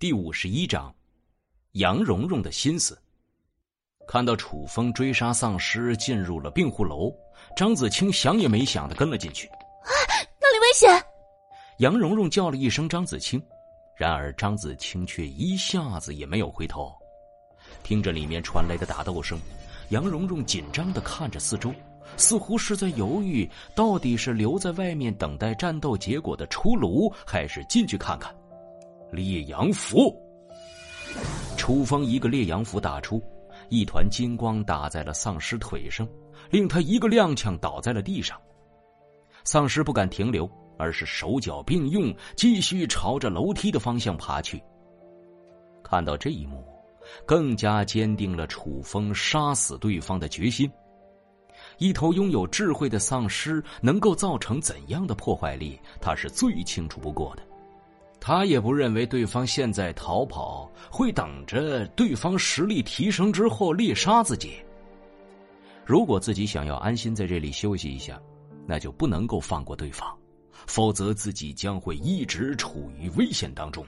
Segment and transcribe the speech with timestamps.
[0.00, 0.90] 第五十一章，
[1.72, 2.98] 杨蓉蓉的心思。
[4.08, 7.12] 看到楚风追杀丧尸进入了病护楼，
[7.54, 9.46] 张子清想也没想的跟了进去。
[9.48, 9.92] 啊，
[10.40, 10.88] 那里危险！
[11.80, 13.38] 杨蓉蓉叫了一声张子清，
[13.94, 16.90] 然而张子清却一下子也没有回头。
[17.82, 19.38] 听着里面传来的打斗声，
[19.90, 21.74] 杨蓉蓉紧张的看着四周，
[22.16, 28.34] 似乎是在犹豫，到底是留在外面等待战斗结果的出炉，还是进去看看。
[29.12, 30.14] 烈阳符，
[31.56, 33.20] 楚风一个烈阳符打出，
[33.68, 36.08] 一团金光打在了丧尸腿上，
[36.50, 38.40] 令他一个踉跄倒在了地上。
[39.44, 44.62] 丧尸不敢停留，而是手脚并用，继续朝着楼梯的方向爬去。
[45.82, 46.64] 看到这一幕，
[47.26, 50.70] 更加坚定了楚风杀死对方的决心。
[51.78, 57.42] 一头拥有智慧的丧尸能够造成怎样的破坏力，他是最清楚不过的。
[58.20, 64.56] 他也不认为对方现在逃跑会等着对方实力提升之后猎杀自己。
[65.86, 68.20] 如果自己想要安心在这里休息一下，
[68.66, 70.16] 那就不能够放过对方，
[70.66, 73.84] 否则自己将会一直处于危险当中。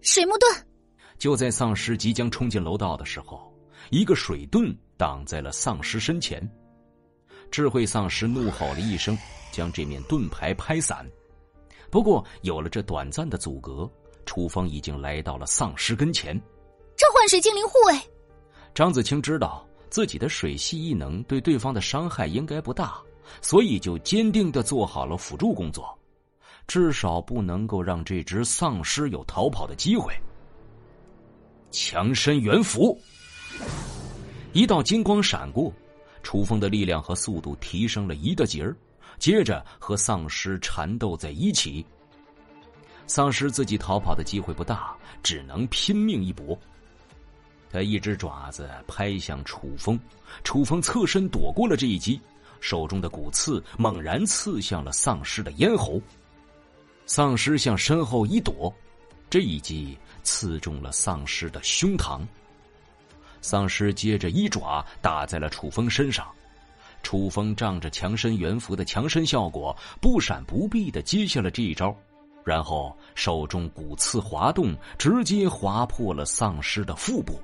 [0.00, 0.66] 水木盾。
[1.18, 3.52] 就在丧尸即将冲进楼道的时候，
[3.90, 6.40] 一个水盾挡在了丧尸身前。
[7.50, 9.18] 智慧丧尸怒吼了一声，
[9.52, 11.04] 将这面盾牌拍散。
[11.90, 13.90] 不过，有了这短暂的阻隔，
[14.24, 16.40] 楚风已经来到了丧尸跟前。
[16.96, 18.00] 召唤水精灵护卫。
[18.74, 23.00] 张子清知道自己的水系异能对对方的伤害应该不大，
[23.42, 25.98] 所以就坚定的做好了辅助工作，
[26.68, 30.12] 至少不能够让这只丧尸有逃跑的机会。
[31.72, 32.96] 强身元符，
[34.52, 35.72] 一道金光闪过，
[36.22, 38.76] 楚风的力量和速度提升了一个节儿。
[39.20, 41.86] 接着和丧尸缠斗在一起，
[43.06, 46.58] 丧尸自己逃跑的机会不大，只能拼命一搏。
[47.70, 50.00] 他一只爪子拍向楚风，
[50.42, 52.18] 楚风侧身躲过了这一击，
[52.60, 56.00] 手中的骨刺猛然刺向了丧尸的咽喉。
[57.04, 58.74] 丧尸向身后一躲，
[59.28, 62.26] 这一击刺中了丧尸的胸膛。
[63.42, 66.26] 丧尸接着一爪打在了楚风身上。
[67.02, 71.94] 楚风仗着强身元符的强身效果，不闪不避的接下了这一招，
[72.44, 77.40] 然后手中骨刺滑动，直接划破了丧尸的腹部。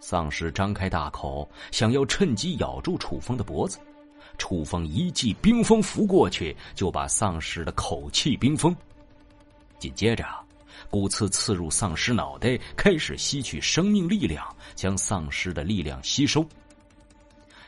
[0.00, 3.78] 丧尸张开大口，想要趁机咬住楚风的脖子，
[4.38, 8.74] 楚风一记冰封符过去，就把丧尸的口气冰封。
[9.78, 10.24] 紧接着，
[10.88, 16.44] 骨刺刺入丧尸脑袋，开始吸取生命力量，将丧尸的力量吸收。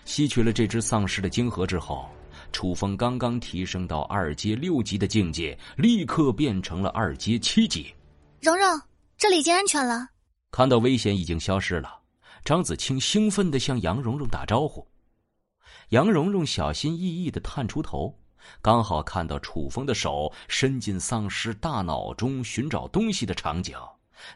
[0.04, 2.08] 吸取了这只丧尸的晶核之后，
[2.52, 7.94] 楚风刚刚提升到二阶六级的境界，立刻变成了二阶七级。
[8.40, 8.66] 蓉蓉，
[9.16, 10.08] 这里已经安全了。
[10.50, 12.00] 看到危险已经消失了，
[12.44, 14.86] 张子清兴奋的向杨蓉蓉打招呼。
[15.90, 18.14] 杨蓉蓉小心翼翼的探出头，
[18.60, 23.76] 刚好看到楚风的手伸进丧尸大脑中寻找东西的场景，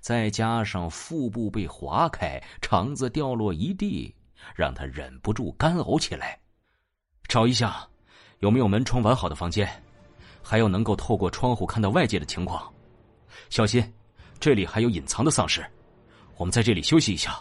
[0.01, 4.15] 再加上腹部被划开，肠子掉落一地。
[4.55, 6.39] 让他忍不住干呕起来。
[7.29, 7.87] 找一下，
[8.39, 9.69] 有没有门窗完好的房间，
[10.43, 12.73] 还有能够透过窗户看到外界的情况。
[13.51, 13.93] 小心，
[14.39, 15.65] 这里还有隐藏的丧尸。
[16.37, 17.39] 我们在这里休息一下。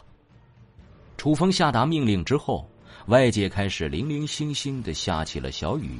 [1.17, 2.69] 楚风下达命令之后，
[3.07, 5.99] 外界开始零零星星的下起了小雨。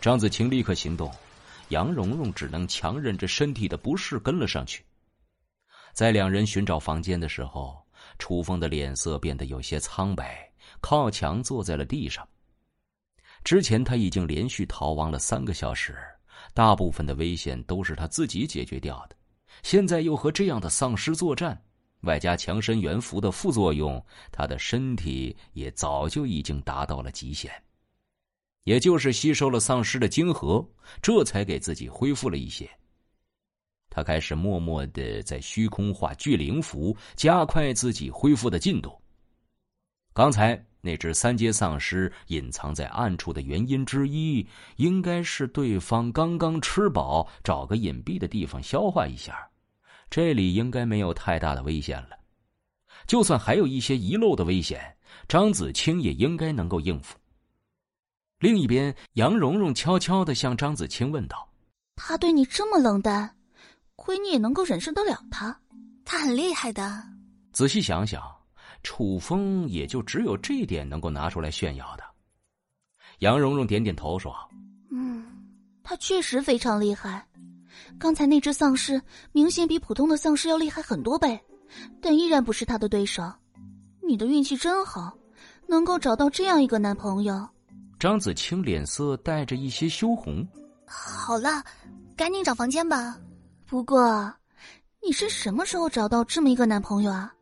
[0.00, 1.12] 张子清立刻行动，
[1.68, 4.84] 杨蓉蓉只能强忍着身体的不适跟了上去。
[5.92, 7.85] 在两人寻找房间的时候。
[8.18, 10.50] 楚风的脸色变得有些苍白，
[10.80, 12.26] 靠墙坐在了地上。
[13.44, 15.96] 之前他已经连续逃亡了三个小时，
[16.52, 19.16] 大部分的危险都是他自己解决掉的。
[19.62, 21.60] 现在又和这样的丧尸作战，
[22.00, 27.50] 外加强身元符的副作用，他的身体也早就已经达到了极限。
[28.64, 30.66] 也就是吸收了丧尸的晶核，
[31.00, 32.68] 这才给自己恢复了一些。
[33.96, 38.94] 他开始默默的在虚空画聚灵符，加快自己恢复的进度。
[40.12, 44.46] 刚才那只三阶丧尸隐藏在暗处的原因之一，
[44.76, 49.48] 应该是对方刚刚吃饱，找个隐蔽的地方消化一下。
[50.10, 52.10] 这里应该没有太大的危险了。
[53.06, 54.94] 就算还有一些遗漏的危险，
[55.26, 57.16] 张子清也应该能够应付。
[58.40, 61.48] 另一边，杨蓉蓉悄悄的向张子清问道
[61.96, 63.32] ：“他对你这么冷淡？”
[63.96, 65.58] 亏你也能够忍受得了他，
[66.04, 67.02] 他很厉害的。
[67.52, 68.22] 仔细想想，
[68.82, 72.04] 楚风也就只有这一点能够拿出来炫耀的。
[73.20, 74.34] 杨蓉蓉点点头说
[74.92, 75.24] ：“嗯，
[75.82, 77.26] 他确实非常厉害。
[77.98, 79.00] 刚才那只丧尸
[79.32, 81.38] 明显比普通的丧尸要厉害很多倍，
[82.00, 83.22] 但依然不是他的对手。
[84.06, 85.16] 你的运气真好，
[85.66, 87.48] 能够找到这样一个男朋友。
[87.98, 90.46] 张子清脸色带着一些羞红。
[90.86, 91.64] 好了，
[92.14, 93.18] 赶紧找房间吧。
[93.66, 94.32] 不过，
[95.04, 97.34] 你是什么时候找到这么一个男朋友啊？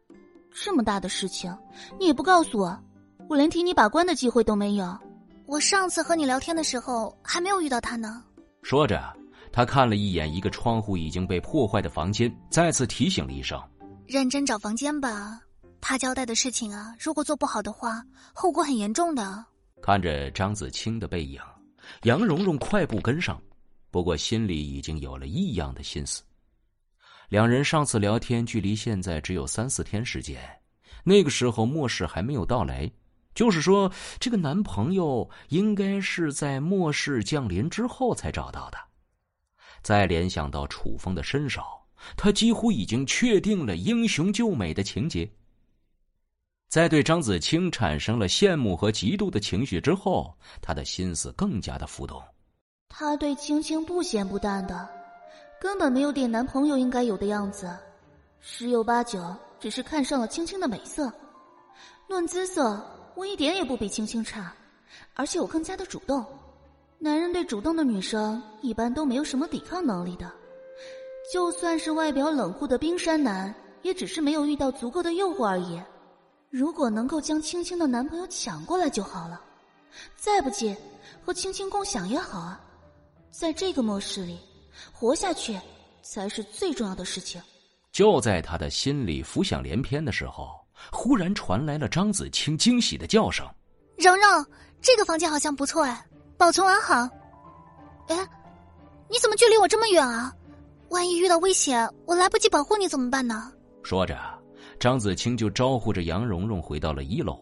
[0.51, 1.55] 这么大的事情，
[1.99, 2.83] 你也不告诉我，
[3.29, 4.99] 我连替你把关的机会都没有。
[5.45, 8.25] 我上次和你聊天的时候还没有遇到他呢。
[8.63, 9.15] 说着，
[9.53, 13.63] 他看了一眼一个窗户已经被破坏的房间，再次提醒了一声
[14.09, 15.39] ：“认真找房间吧。”
[15.79, 19.45] 他交代的事情啊，如果做不好的话，后果很严重的。
[19.83, 21.39] 看着张子清的背影，
[22.05, 23.39] 杨蓉蓉快步跟上，
[23.95, 26.21] 不过心里已经有了异样的心思。
[27.29, 30.37] 两人上次聊天距离现在只有三四天时间，
[31.05, 32.91] 那个时候末世还没有到来，
[33.37, 33.89] 就是说
[34.19, 38.79] 这个男朋友应该是在末世降临之后才找到的。
[39.81, 41.63] 再联想到楚风的身手，
[42.17, 45.31] 他几乎已经确定了英雄救美的情节。
[46.69, 52.21] 在对张子清产生了羡慕和嫉妒的情绪之后，他的心思更加的浮动。
[52.97, 54.89] 他对青青不咸不淡的，
[55.61, 57.77] 根本没有点男朋友应该有的样子，
[58.39, 59.21] 十有八九
[59.59, 61.13] 只是看上了青青的美色。
[62.07, 62.81] 论姿色，
[63.17, 64.55] 我一点也不比青青差，
[65.15, 66.25] 而且我更加的主动。
[67.01, 70.31] 男人对主动的女生一般都没有什么抵抗能力的，
[71.33, 73.53] 就算是外表冷酷的冰山男，
[73.83, 75.83] 也只是没有遇到足够的诱惑而已。
[76.49, 79.41] 如果能够将青青的男朋友抢过来就好了，
[80.15, 80.77] 再不济
[81.25, 82.61] 和青青共享也好啊。
[83.37, 84.39] 在这个末世里，
[84.93, 85.59] 活下去
[86.03, 87.43] 才是最重要的事情。
[87.91, 90.49] 就在他的心里浮想联翩的时候，
[90.93, 93.45] 忽然传来了张子清惊喜的叫声
[93.99, 94.47] ：“蓉蓉，
[94.81, 96.07] 这个房间好像不错哎，
[96.39, 97.09] 保存完好。
[98.07, 98.17] 哎，
[99.11, 100.33] 你怎么距离我这么远啊？
[100.91, 103.53] 万一遇到危险，我来不及保护你怎么办呢？”
[103.83, 104.17] 说着。
[104.79, 107.41] 张子清就招呼着杨蓉蓉回到了一楼，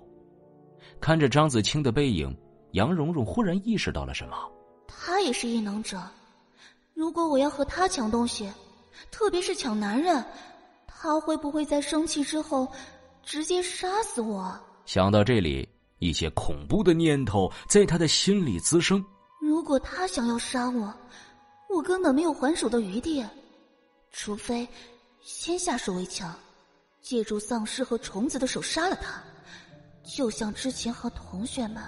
[1.01, 2.35] 看着张子清的背影，
[2.73, 4.37] 杨蓉蓉忽然意识到了什么。
[4.95, 6.01] 他也是异能者，
[6.95, 8.53] 如果我要和他抢东西，
[9.11, 10.25] 特别是抢男人，
[10.87, 12.71] 他会不会在生气之后
[13.23, 14.57] 直接杀死我？
[14.87, 15.69] 想到这里，
[15.99, 19.05] 一些恐怖的念头在他的心里滋生。
[19.41, 20.95] 如果他想要杀我，
[21.69, 23.25] 我根本没有还手的余地，
[24.13, 24.69] 除非
[25.21, 26.33] 先下手为强。
[27.01, 29.21] 借助丧尸和虫子的手杀了他，
[30.05, 31.83] 就像之前和同学们。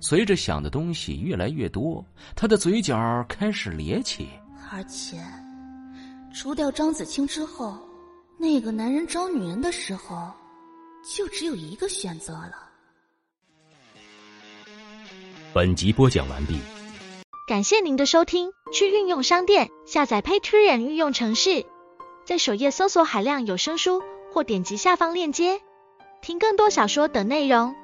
[0.00, 2.04] 随着想的东西越来越多，
[2.36, 4.28] 他的嘴角开始咧起。
[4.70, 5.16] 而且，
[6.32, 7.76] 除掉张子清之后，
[8.38, 10.30] 那个男人找女人的时候，
[11.16, 12.68] 就只有一个选择了。
[15.52, 16.58] 本集播讲完毕，
[17.46, 18.50] 感谢您的收听。
[18.72, 21.64] 去运用商店下载 Patreon 运用城市，
[22.26, 24.02] 在首页搜索海量有声书。
[24.30, 25.58] 或点击下方链接，
[26.20, 27.74] 听更多小说等内容。